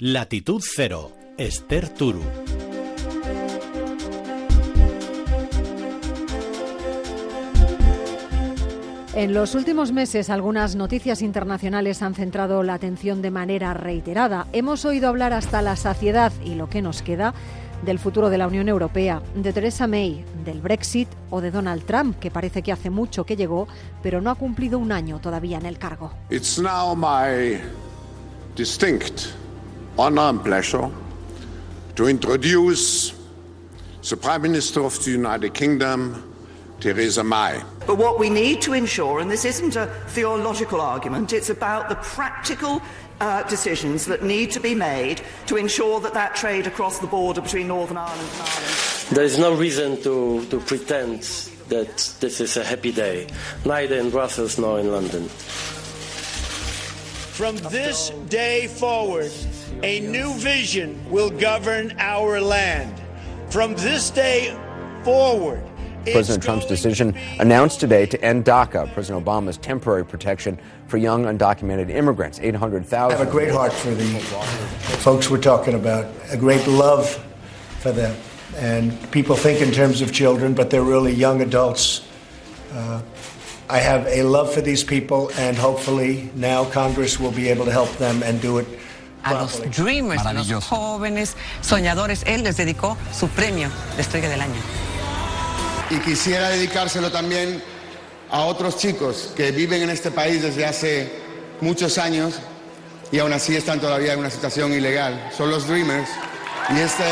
[0.00, 2.22] Latitud Cero, Esther Turu.
[9.14, 14.46] En los últimos meses, algunas noticias internacionales han centrado la atención de manera reiterada.
[14.52, 17.34] Hemos oído hablar hasta la saciedad y lo que nos queda
[17.84, 22.20] del futuro de la Unión Europea, de Theresa May, del Brexit o de Donald Trump,
[22.20, 23.66] que parece que hace mucho que llegó,
[24.00, 26.12] pero no ha cumplido un año todavía en el cargo.
[26.30, 27.60] It's now my
[28.54, 29.34] distinct
[29.98, 30.90] honor and pleasure
[31.96, 33.12] to introduce
[34.08, 36.24] the Prime Minister of the United Kingdom,
[36.80, 37.60] Theresa May.
[37.86, 41.96] But what we need to ensure, and this isn't a theological argument, it's about the
[41.96, 42.80] practical
[43.20, 47.40] uh, decisions that need to be made to ensure that that trade across the border
[47.40, 48.66] between Northern Ireland and Ireland.
[49.10, 51.22] There is no reason to, to pretend
[51.68, 53.26] that this is a happy day,
[53.64, 55.28] neither in Brussels nor in London.
[57.38, 59.30] From this day forward,
[59.82, 62.94] a new vision will govern our land.
[63.50, 64.56] From this day
[65.04, 65.62] forward,
[66.12, 71.90] President Trump's decision announced today to end DACA, President Obama's temporary protection for young undocumented
[71.90, 73.14] immigrants, 800,000.
[73.14, 74.04] I have a great heart for the
[75.00, 77.08] folks we're talking about, a great love
[77.80, 78.16] for them.
[78.56, 82.06] And people think in terms of children, but they're really young adults.
[82.72, 83.02] Uh,
[83.70, 87.72] I have a love for these people, and hopefully now Congress will be able to
[87.72, 88.66] help them and do it
[89.22, 92.22] a los Dreamers, a los jóvenes soñadores.
[92.26, 94.60] Él les dedicó su premio de Estrella del Año.
[95.90, 97.62] Y quisiera dedicárselo también
[98.30, 101.12] a otros chicos que viven en este país desde hace
[101.60, 102.34] muchos años
[103.10, 105.30] y aún así están todavía en una situación ilegal.
[105.36, 106.10] Son los Dreamers.
[106.70, 107.04] Y este...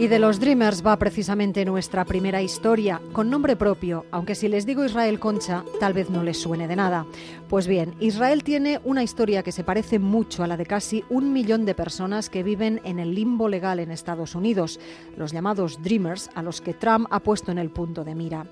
[0.00, 4.64] Y de los Dreamers va precisamente nuestra primera historia, con nombre propio, aunque si les
[4.64, 7.04] digo Israel Concha, tal vez no les suene de nada.
[7.50, 11.34] Pues bien, Israel tiene una historia que se parece mucho a la de casi un
[11.34, 14.80] millón de personas que viven en el limbo legal en Estados Unidos,
[15.18, 18.46] los llamados Dreamers, a los que Trump ha puesto en el punto de mira.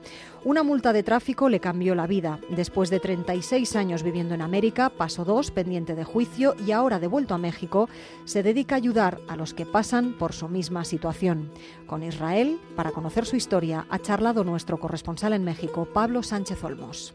[0.45, 2.41] Una multa de tráfico le cambió la vida.
[2.51, 7.35] Después de 36 años viviendo en América, pasó dos pendiente de juicio y ahora devuelto
[7.35, 7.89] a México,
[8.27, 11.38] se dedica a ayudar a los que pasan por su misma situación.
[11.87, 17.15] Con Israel, para conocer su historia, ha charlado nuestro corresponsal en México, Pablo Sánchez Olmos.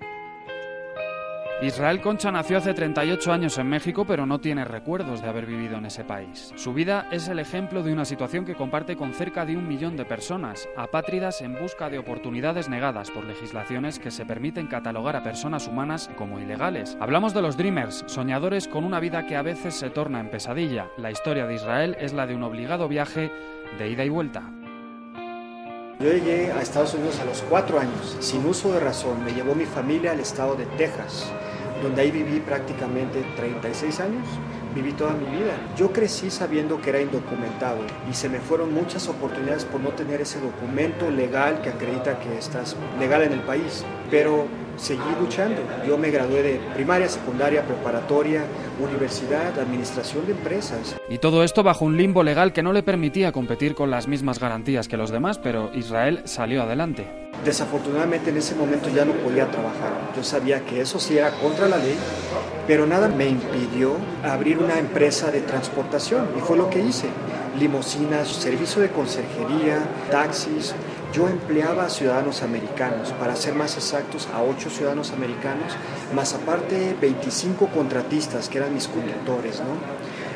[1.64, 5.78] Israel Concha nació hace 38 años en México, pero no tiene recuerdos de haber vivido
[5.78, 6.52] en ese país.
[6.58, 9.96] Su vida es el ejemplo de una situación que comparte con cerca de un millón
[9.96, 15.24] de personas, apátridas en busca de oportunidades negadas por legislaciones que se permiten catalogar a
[15.24, 16.98] personas humanas como ilegales.
[17.00, 20.90] Hablamos de los Dreamers, soñadores con una vida que a veces se torna en pesadilla.
[20.98, 23.32] La historia de Israel es la de un obligado viaje
[23.78, 24.44] de ida y vuelta.
[26.00, 29.24] Yo llegué a Estados Unidos a los cuatro años, sin uso de razón.
[29.24, 31.32] Me llevó mi familia al estado de Texas,
[31.82, 34.28] donde ahí viví prácticamente 36 años.
[34.76, 35.54] Viví toda mi vida.
[35.78, 37.78] Yo crecí sabiendo que era indocumentado
[38.10, 42.38] y se me fueron muchas oportunidades por no tener ese documento legal que acredita que
[42.38, 43.86] estás legal en el país.
[44.10, 44.48] Pero
[44.78, 45.62] seguí luchando.
[45.88, 48.46] Yo me gradué de primaria, secundaria, preparatoria,
[48.80, 50.96] universidad, administración de empresas.
[51.10, 54.40] Y todo esto bajo un limbo legal que no le permitía competir con las mismas
[54.40, 57.08] garantías que los demás, pero Israel salió adelante.
[57.46, 59.92] Desafortunadamente en ese momento ya no podía trabajar.
[60.16, 61.98] Yo sabía que eso sí era contra la ley,
[62.68, 67.08] pero nada me impidió abrir una empresa de transportación y fue lo que hice.
[67.60, 69.80] Limosinas, servicio de conserjería,
[70.10, 70.74] taxis,
[71.14, 75.74] yo empleaba a ciudadanos americanos, para ser más exactos, a ocho ciudadanos americanos,
[76.14, 79.78] más aparte 25 contratistas que eran mis conductores, ¿no?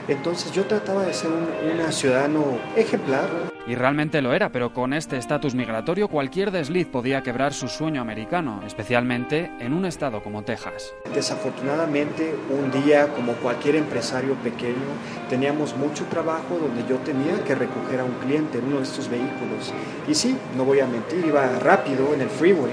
[0.08, 3.56] Entonces yo trataba de ser un una ciudadano ejemplar.
[3.68, 8.00] Y realmente lo era, pero con este estatus migratorio cualquier desliz podía quebrar su sueño
[8.00, 10.94] americano, especialmente en un estado como Texas.
[11.14, 14.88] Desafortunadamente, un día, como cualquier empresario pequeño,
[15.30, 19.10] teníamos mucho trabajo donde yo tenía que recoger a un cliente en uno de estos
[19.10, 19.74] vehículos.
[20.08, 22.72] Y sí, no voy a mentir, iba rápido en el freeway,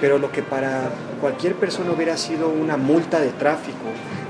[0.00, 3.86] pero lo que para cualquier persona hubiera sido una multa de tráfico,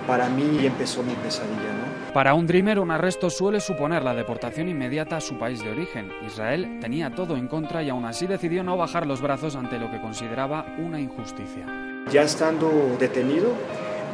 [0.06, 1.75] para mí empezó mi pesadilla.
[2.16, 6.10] Para un Dreamer, un arresto suele suponer la deportación inmediata a su país de origen.
[6.26, 9.90] Israel tenía todo en contra y aún así decidió no bajar los brazos ante lo
[9.90, 11.66] que consideraba una injusticia.
[12.10, 13.50] Ya estando detenido,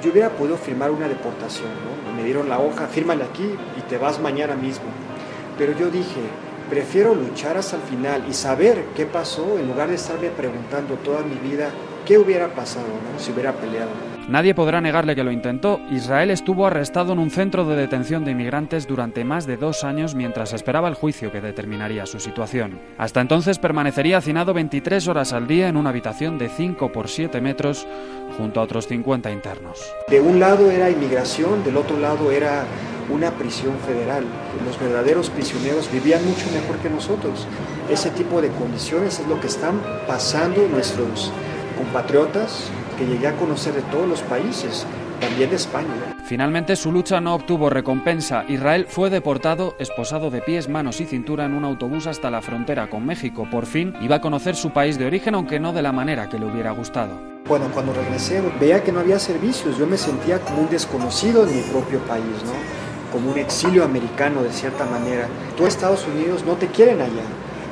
[0.02, 2.16] yo hubiera podido firmar una deportación, ¿no?
[2.16, 4.86] Me dieron la hoja, fírmale aquí y te vas mañana mismo.
[5.56, 6.22] Pero yo dije,
[6.68, 11.22] prefiero luchar hasta el final y saber qué pasó en lugar de estarme preguntando toda
[11.22, 11.70] mi vida
[12.06, 14.11] ¿Qué hubiera pasado si hubiera peleado?
[14.28, 15.80] Nadie podrá negarle que lo intentó.
[15.90, 20.14] Israel estuvo arrestado en un centro de detención de inmigrantes durante más de dos años
[20.14, 22.78] mientras esperaba el juicio que determinaría su situación.
[22.98, 27.40] Hasta entonces permanecería hacinado 23 horas al día en una habitación de 5 por 7
[27.40, 27.86] metros
[28.38, 29.80] junto a otros 50 internos.
[30.08, 32.64] De un lado era inmigración, del otro lado era
[33.10, 34.24] una prisión federal.
[34.64, 37.46] Los verdaderos prisioneros vivían mucho mejor que nosotros.
[37.90, 41.32] Ese tipo de condiciones es lo que están pasando nuestros
[41.76, 44.86] compatriotas que llegué a conocer de todos los países,
[45.20, 46.14] también de España.
[46.24, 48.44] Finalmente su lucha no obtuvo recompensa.
[48.48, 52.88] Israel fue deportado, esposado de pies, manos y cintura en un autobús hasta la frontera
[52.88, 53.46] con México.
[53.50, 56.38] Por fin iba a conocer su país de origen, aunque no de la manera que
[56.38, 57.32] le hubiera gustado.
[57.46, 61.56] Bueno, cuando regresé veía que no había servicios, yo me sentía como un desconocido en
[61.56, 62.52] mi propio país, ¿no?
[63.12, 65.26] Como un exilio americano de cierta manera.
[65.56, 67.24] Tú Estados Unidos no te quieren allá.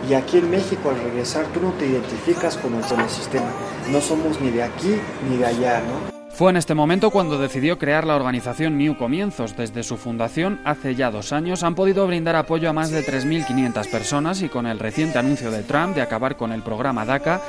[0.09, 3.51] Y aquí en México al regresar tú no te identificas con el, con sistema.
[3.91, 4.97] No somos ni de aquí
[5.29, 6.11] ni de allá, ¿no?
[6.41, 9.59] Fue en este momento cuando decidió crear la organización New Comienzos.
[9.59, 13.91] Desde su fundación, hace ya dos años, han podido brindar apoyo a más de 3.500
[13.91, 17.43] personas y con el reciente anuncio de Trump de acabar con el programa DACA,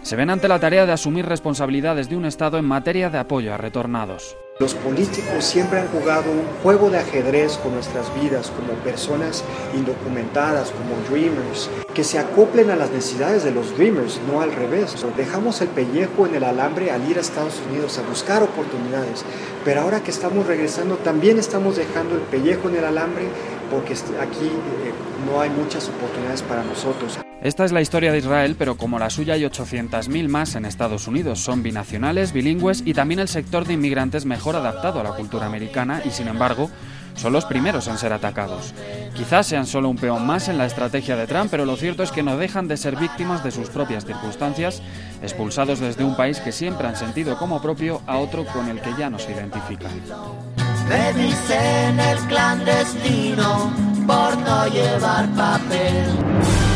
[0.00, 3.52] se ven ante la tarea de asumir responsabilidades de un Estado en materia de apoyo
[3.52, 4.34] a retornados.
[4.58, 10.72] Los políticos siempre han jugado un juego de ajedrez con nuestras vidas como personas indocumentadas,
[10.72, 14.96] como dreamers, que se acoplen a las necesidades de los dreamers, no al revés.
[15.16, 19.24] Dejamos el pellejo en el alambre al ir a Estados Unidos a buscar oportunidades,
[19.64, 23.28] pero ahora que estamos regresando también estamos dejando el pellejo en el alambre
[23.70, 24.92] porque aquí eh,
[25.26, 27.18] no hay muchas oportunidades para nosotros.
[27.40, 31.06] Esta es la historia de Israel, pero como la suya hay 800.000 más en Estados
[31.06, 31.38] Unidos.
[31.38, 36.02] Son binacionales, bilingües y también el sector de inmigrantes mejor adaptado a la cultura americana
[36.04, 36.68] y, sin embargo,
[37.14, 38.74] son los primeros en ser atacados.
[39.14, 42.10] Quizás sean solo un peón más en la estrategia de Trump, pero lo cierto es
[42.10, 44.82] que no dejan de ser víctimas de sus propias circunstancias,
[45.22, 48.94] expulsados desde un país que siempre han sentido como propio a otro con el que
[48.98, 49.92] ya no se identifican.
[50.88, 53.70] Me dicen el clandestino
[54.06, 56.67] por no llevar papel.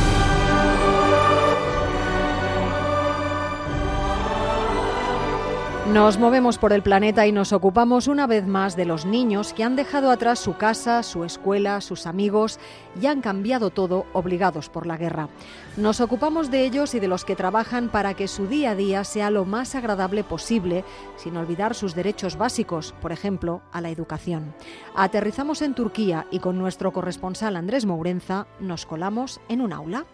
[5.92, 9.62] Nos movemos por el planeta y nos ocupamos una vez más de los niños que
[9.62, 12.58] han dejado atrás su casa, su escuela, sus amigos
[12.98, 15.28] y han cambiado todo obligados por la guerra.
[15.76, 19.04] Nos ocupamos de ellos y de los que trabajan para que su día a día
[19.04, 20.82] sea lo más agradable posible,
[21.16, 24.54] sin olvidar sus derechos básicos, por ejemplo, a la educación.
[24.94, 30.06] Aterrizamos en Turquía y con nuestro corresponsal Andrés Mourenza nos colamos en un aula.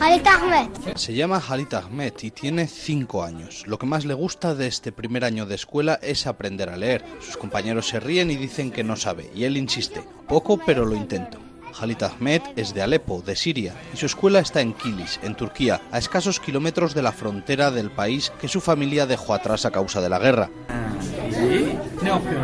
[0.00, 0.68] Halit Ahmed.
[0.94, 3.64] Se llama Halit Ahmed y tiene 5 años.
[3.66, 7.04] Lo que más le gusta de este primer año de escuela es aprender a leer.
[7.20, 10.02] Sus compañeros se ríen y dicen que no sabe, y él insiste.
[10.26, 11.38] Poco, pero lo intento.
[11.78, 15.80] Halit Ahmed es de Alepo, de Siria, y su escuela está en Kilis, en Turquía,
[15.92, 20.00] a escasos kilómetros de la frontera del país que su familia dejó atrás a causa
[20.00, 20.50] de la guerra.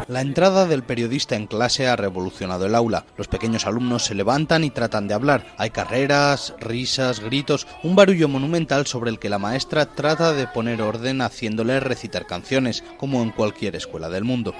[0.09, 3.07] La entrada del periodista en clase ha revolucionado el aula.
[3.17, 5.47] Los pequeños alumnos se levantan y tratan de hablar.
[5.59, 10.83] Hay carreras, risas, gritos, un barullo monumental sobre el que la maestra trata de poner
[10.83, 14.55] orden haciéndoles recitar canciones, como en cualquier escuela del mundo.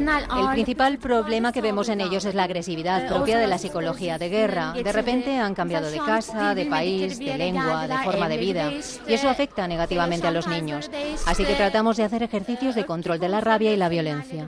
[0.00, 4.28] El principal problema que vemos en ellos es la agresividad propia de la psicología de
[4.28, 4.72] guerra.
[4.72, 8.72] De repente han cambiado de casa, de país, de lengua, de forma de vida,
[9.06, 10.90] y eso afecta negativamente a los niños.
[11.26, 14.46] Así que tratamos de hacer ejercicios de control de la rabia y la violencia.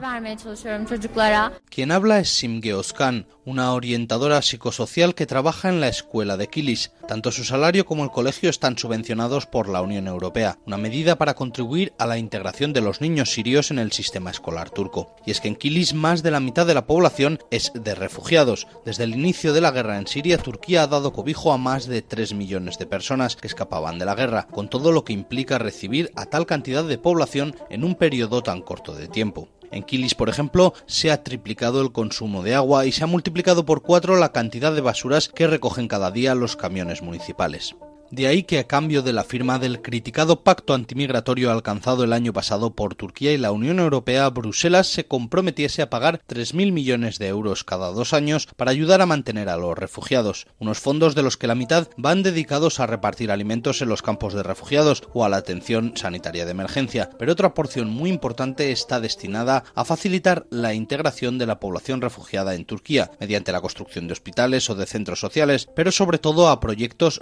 [1.69, 6.91] Quien habla es Simge Oskan, una orientadora psicosocial que trabaja en la escuela de Kilis.
[7.07, 11.33] Tanto su salario como el colegio están subvencionados por la Unión Europea, una medida para
[11.33, 15.15] contribuir a la integración de los niños sirios en el sistema escolar turco.
[15.25, 18.65] Y es que en Kilis más de la mitad de la población es de refugiados.
[18.85, 22.01] Desde el inicio de la guerra en Siria, Turquía ha dado cobijo a más de
[22.01, 26.13] 3 millones de personas que escapaban de la guerra, con todo lo que implica recibir
[26.15, 29.49] a tal cantidad de población en un periodo tan corto de tiempo.
[29.69, 33.65] En Kilis, por ejemplo, se ha triplicado el consumo de agua y se ha multiplicado
[33.65, 37.75] por cuatro la cantidad de basuras que recogen cada día los camiones municipales.
[38.13, 42.31] De ahí que a cambio de la firma del criticado pacto antimigratorio alcanzado el año
[42.31, 47.29] pasado por Turquía y la Unión Europea, Bruselas se comprometiese a pagar 3.000 millones de
[47.29, 51.37] euros cada dos años para ayudar a mantener a los refugiados, unos fondos de los
[51.37, 55.29] que la mitad van dedicados a repartir alimentos en los campos de refugiados o a
[55.29, 60.75] la atención sanitaria de emergencia, pero otra porción muy importante está destinada a facilitar la
[60.75, 65.19] integración de la población refugiada en Turquía, mediante la construcción de hospitales o de centros
[65.19, 67.19] sociales, pero sobre todo a proyectos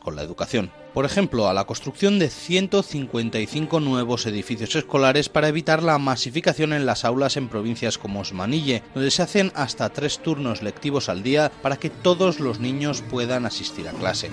[0.00, 0.70] con la educación.
[0.94, 6.86] Por ejemplo, a la construcción de 155 nuevos edificios escolares para evitar la masificación en
[6.86, 11.52] las aulas en provincias como Osmanille, donde se hacen hasta tres turnos lectivos al día
[11.62, 14.30] para que todos los niños puedan asistir a clase.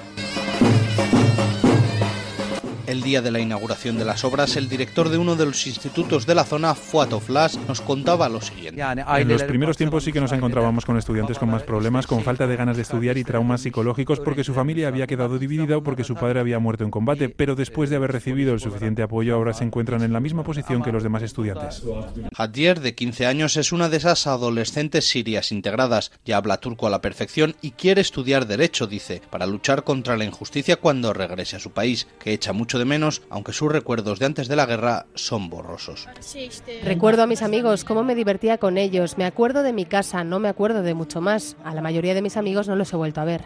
[2.95, 6.25] El día de la inauguración de las obras, el director de uno de los institutos
[6.25, 8.81] de la zona, Fuato Flash, nos contaba lo siguiente.
[8.81, 12.47] En los primeros tiempos sí que nos encontrábamos con estudiantes con más problemas, con falta
[12.47, 16.05] de ganas de estudiar y traumas psicológicos porque su familia había quedado dividida o porque
[16.05, 19.53] su padre había muerto en combate, pero después de haber recibido el suficiente apoyo ahora
[19.53, 21.83] se encuentran en la misma posición que los demás estudiantes.
[22.37, 26.13] Hadier, de 15 años, es una de esas adolescentes sirias integradas.
[26.23, 30.23] Ya habla turco a la perfección y quiere estudiar derecho, dice, para luchar contra la
[30.23, 34.25] injusticia cuando regrese a su país, que echa mucho de menos, aunque sus recuerdos de
[34.25, 36.07] antes de la guerra son borrosos.
[36.83, 40.39] Recuerdo a mis amigos, cómo me divertía con ellos, me acuerdo de mi casa, no
[40.39, 41.57] me acuerdo de mucho más.
[41.63, 43.43] A la mayoría de mis amigos no los he vuelto a ver.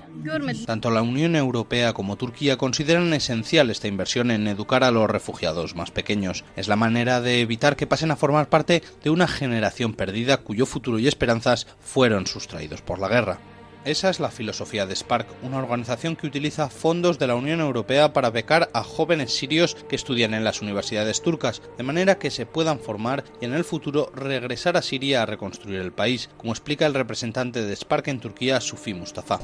[0.66, 5.76] Tanto la Unión Europea como Turquía consideran esencial esta inversión en educar a los refugiados
[5.76, 6.44] más pequeños.
[6.56, 10.66] Es la manera de evitar que pasen a formar parte de una generación perdida cuyo
[10.66, 13.40] futuro y esperanzas fueron sustraídos por la guerra.
[13.86, 18.12] Esa es la filosofía de Spark, una organización que utiliza fondos de la Unión Europea
[18.12, 22.46] para becar a jóvenes sirios que estudian en las universidades turcas, de manera que se
[22.46, 26.86] puedan formar y en el futuro regresar a Siria a reconstruir el país, como explica
[26.86, 29.40] el representante de Spark en Turquía, Sufi Mustafa.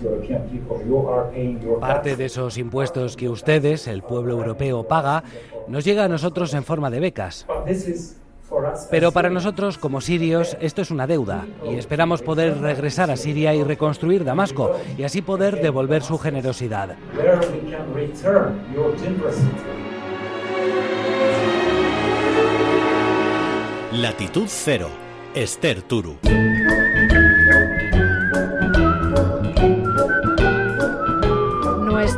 [1.80, 5.24] Parte de esos impuestos que ustedes, el pueblo europeo, paga,
[5.70, 7.48] nos llega a nosotros en forma de becas.
[8.90, 13.54] Pero para nosotros, como sirios, esto es una deuda y esperamos poder regresar a Siria
[13.54, 16.96] y reconstruir Damasco y así poder devolver su generosidad.
[23.92, 24.90] Latitud Cero,
[25.34, 26.18] Esther Turu.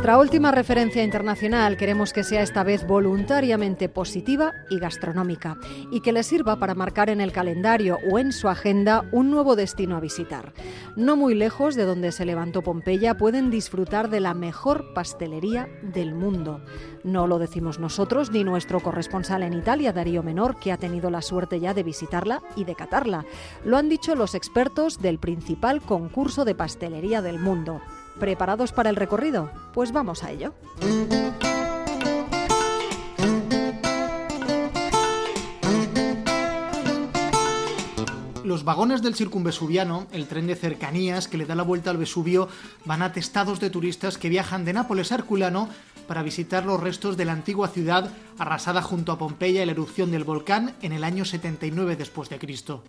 [0.08, 5.58] Nuestra última referencia internacional queremos que sea esta vez voluntariamente positiva y gastronómica
[5.92, 9.54] y que le sirva para marcar en el calendario o en su agenda un nuevo
[9.54, 10.54] destino a visitar.
[10.96, 16.14] No muy lejos de donde se levantó Pompeya pueden disfrutar de la mejor pastelería del
[16.14, 16.62] mundo.
[17.04, 21.20] No lo decimos nosotros ni nuestro corresponsal en Italia, Darío Menor, que ha tenido la
[21.20, 23.26] suerte ya de visitarla y de catarla.
[23.62, 27.82] Lo han dicho los expertos del principal concurso de pastelería del mundo.
[28.18, 29.50] ¿Preparados para el recorrido?
[29.72, 30.54] Pues vamos a ello.
[38.44, 42.48] Los vagones del circunvesuviano, el tren de cercanías que le da la vuelta al Vesubio,
[42.86, 45.68] van atestados de turistas que viajan de Nápoles a Herculano
[46.06, 50.10] para visitar los restos de la antigua ciudad arrasada junto a Pompeya y la erupción
[50.10, 52.82] del volcán en el año 79 después de Cristo.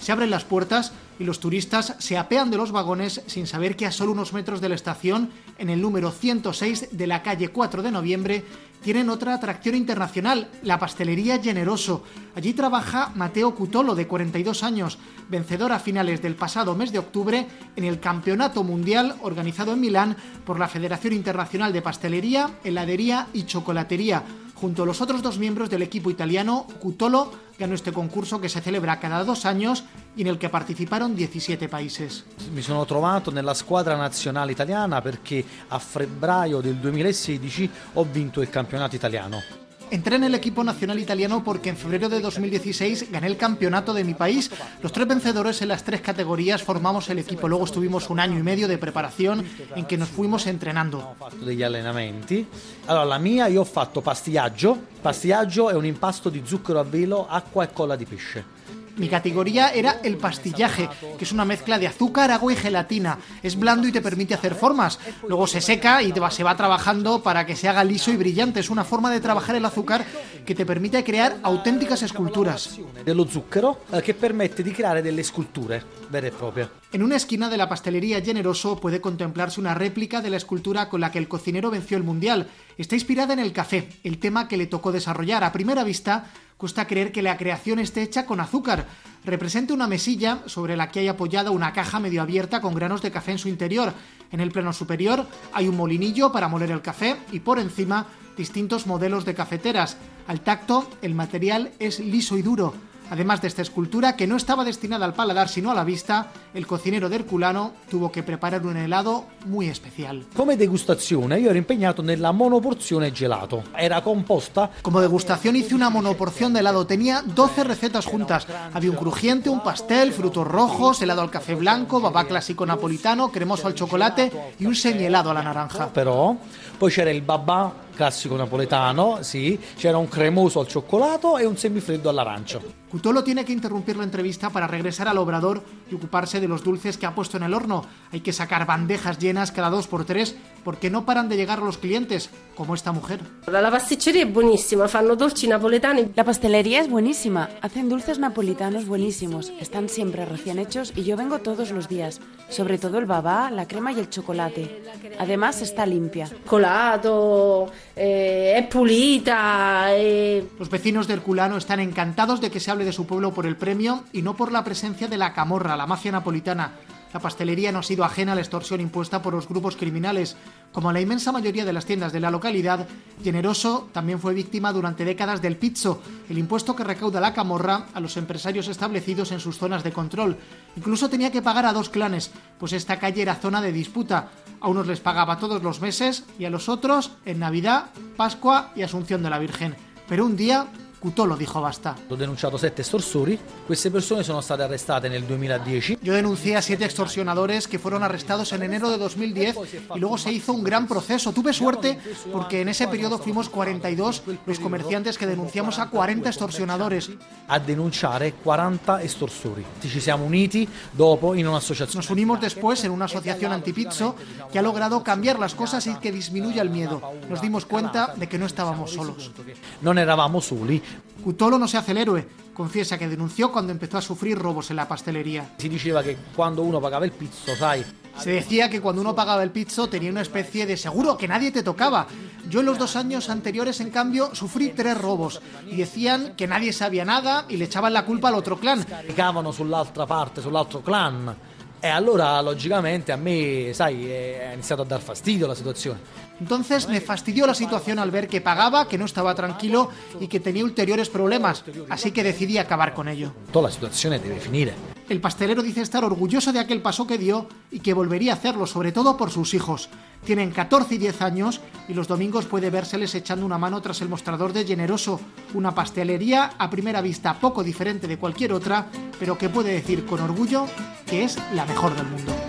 [0.00, 3.86] Se abren las puertas y los turistas se apean de los vagones sin saber que
[3.86, 7.82] a solo unos metros de la estación, en el número 106 de la calle 4
[7.82, 8.44] de noviembre,
[8.82, 12.02] tienen otra atracción internacional, la pastelería Generoso.
[12.34, 17.46] Allí trabaja Mateo Cutolo, de 42 años, vencedor a finales del pasado mes de octubre
[17.76, 20.16] en el Campeonato Mundial organizado en Milán
[20.46, 24.24] por la Federación Internacional de Pastelería, Heladería y Chocolatería.
[24.60, 28.60] Junto a los otros dos miembros del equipo italiano, Cutolo ganó este concurso que se
[28.60, 32.24] celebra cada dos años y en el que participaron 17 países.
[32.52, 38.50] Mi sono trovato nella squadra nazionale italiana perché a febbraio del 2016 ho vinto il
[38.50, 39.69] campionato italiano.
[39.90, 44.04] Entré en el equipo nacional italiano porque en febrero de 2016 gané el campeonato de
[44.04, 44.50] mi país.
[44.82, 47.48] Los tres vencedores en las tres categorías formamos el equipo.
[47.48, 49.44] Luego estuvimos un año y medio de preparación
[49.74, 51.16] en que nos fuimos entrenando.
[51.40, 52.46] degli allenamenti.
[52.86, 54.78] Allora, la mia io ho fatto pastillaggio.
[55.02, 58.59] Pastillaggio è un impasto di zucchero a velo, acqua e colla di pesce.
[59.00, 63.18] Mi categoría era el pastillaje, que es una mezcla de azúcar, agua y gelatina.
[63.42, 64.98] Es blando y te permite hacer formas.
[65.26, 68.16] Luego se seca y te va- se va trabajando para que se haga liso y
[68.16, 68.60] brillante.
[68.60, 70.04] Es una forma de trabajar el azúcar
[70.44, 72.78] que te permite crear auténticas esculturas.
[73.04, 76.68] Dello zucchero eh, che permette di creare delle sculture vere e proprie.
[76.92, 81.00] En una esquina de la pastelería Generoso puede contemplarse una réplica de la escultura con
[81.00, 82.48] la que el cocinero venció el Mundial.
[82.76, 85.42] Está inspirada en el café, el tema que le tocó desarrollar.
[85.44, 86.26] A primera vista,
[86.60, 88.86] Cuesta creer que la creación esté hecha con azúcar.
[89.24, 93.10] Representa una mesilla sobre la que hay apoyada una caja medio abierta con granos de
[93.10, 93.94] café en su interior.
[94.30, 98.86] En el plano superior hay un molinillo para moler el café y por encima distintos
[98.86, 99.96] modelos de cafeteras.
[100.28, 102.89] Al tacto, el material es liso y duro.
[103.10, 106.66] Además de esta escultura, que no estaba destinada al paladar sino a la vista, el
[106.66, 110.24] cocinero de Herculano tuvo que preparar un helado muy especial.
[110.34, 113.64] Come degustazione io ero impegnato nella monoporzione gelato.
[113.76, 114.70] Era composta...
[114.82, 116.86] Como degustación hice una monoporción de helado.
[116.86, 118.46] Tenía 12 recetas juntas.
[118.72, 123.66] Había un crujiente, un pastel, frutos rojos, helado al café blanco, babá clásico napolitano, cremoso
[123.66, 125.88] al chocolate y un semihelado a la naranja.
[125.92, 126.36] Però
[126.78, 132.08] poi c'era il babà classico napoletano, sì, c'era un cremoso al cioccolato e un semifreddo
[132.08, 132.62] all'arancio.
[132.88, 136.96] Cutolo tiene que interrumpir la entrevista para regresar al obrador y ocuparse de los dulces
[136.96, 137.84] que ha puesto en el horno.
[138.10, 141.78] Hay que sacar bandejas llenas cada dos por tres porque no paran de llegar los
[141.78, 143.20] clientes, como esta mujer.
[143.46, 146.10] La pasticcería es buenísima, fanno dolci napoletani.
[146.14, 151.38] La pastelería es buenísima, hacen dulces napolitanos buenísimos, están siempre recién hechos y yo vengo
[151.38, 154.82] todos los días, sobre todo el babá, la crema y el chocolate.
[155.18, 156.28] Además está limpia.
[156.46, 159.86] Colato, eh, es pulita.
[159.90, 160.44] Eh.
[160.58, 163.56] Los vecinos de Herculano están encantados de que se hable de su pueblo por el
[163.56, 166.72] premio y no por la presencia de la camorra, la mafia napolitana.
[167.12, 170.36] La pastelería no ha sido ajena a la extorsión impuesta por los grupos criminales.
[170.72, 172.86] Como la inmensa mayoría de las tiendas de la localidad,
[173.22, 178.00] Generoso también fue víctima durante décadas del pizzo, el impuesto que recauda la camorra a
[178.00, 180.36] los empresarios establecidos en sus zonas de control.
[180.76, 184.30] Incluso tenía que pagar a dos clanes, pues esta calle era zona de disputa.
[184.60, 187.86] A unos les pagaba todos los meses y a los otros en Navidad,
[188.16, 189.74] Pascua y Asunción de la Virgen.
[190.08, 190.66] Pero un día
[191.00, 191.96] Cutolo dijo basta.
[192.10, 195.96] Ho denunciato sette estorsori, queste persone sono state arrestate nel 2010.
[196.02, 199.56] Yo denuncié a siete extorsionadores que fueron arrestados en enero de 2010
[199.96, 201.32] y luego se hizo un gran proceso.
[201.32, 201.98] Tuve suerte
[202.30, 207.10] porque en ese periodo fuimos 42 los comerciantes que denunciamos a 40 extorsionadores.
[207.48, 209.64] A denunciare 40 estorsori.
[209.80, 212.04] Ci siamo uniti dopo in un'associazione.
[212.04, 214.16] Nos unimos después en una asociación antipizzo
[214.52, 217.00] que ha logrado cambiar las cosas y que disminuya el miedo.
[217.30, 219.32] Nos dimos cuenta de que no estábamos solos.
[219.80, 220.89] Non eravamo soli.
[221.22, 222.26] Cutolo no se hace el héroe.
[222.54, 225.54] Confiesa que denunció cuando empezó a sufrir robos en la pastelería.
[225.58, 227.84] Si diceva che quando uno pagava il pizzo, sai,
[228.18, 231.52] Se decía que cuando uno pagaba el pizzo tenía una especie de seguro que nadie
[231.52, 232.06] te tocaba.
[232.48, 236.72] Yo en los dos años anteriores, en cambio, sufrí tres robos y decían que nadie
[236.72, 238.84] sabía nada y le echaban la culpa al otro clan.
[238.84, 241.34] caricavano sull'altra parte, sull'altro clan.
[241.80, 246.28] E allora, logicamente, a me, sai, è iniziato a dar fastidio la situazione.
[246.40, 250.40] Entonces me fastidió la situación al ver que pagaba, que no estaba tranquilo y que
[250.40, 253.32] tenía ulteriores problemas, así que decidí acabar con ello.
[253.52, 254.72] Toda la situazione deve finire.
[255.08, 258.66] El pastelero dice estar orgulloso de aquel paso que dio y que volvería a hacerlo,
[258.66, 259.90] sobre todo por sus hijos.
[260.24, 264.08] Tienen 14 y 10 años y los domingos puede vérseles echando una mano tras el
[264.08, 265.20] mostrador de Generoso,
[265.52, 268.86] una pastelería a primera vista poco diferente de cualquier otra,
[269.18, 270.66] pero que puede decir con orgullo
[271.06, 272.39] que es la mejor del mundo.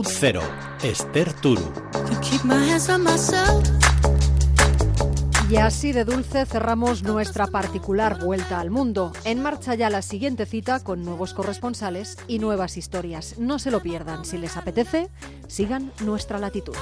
[0.00, 0.40] Cero,
[0.82, 1.70] Esther Turu.
[5.50, 9.12] Y así de dulce cerramos nuestra particular vuelta al mundo.
[9.24, 13.34] En marcha ya la siguiente cita con nuevos corresponsales y nuevas historias.
[13.38, 14.24] No se lo pierdan.
[14.24, 15.10] Si les apetece,
[15.46, 16.74] sigan nuestra latitud.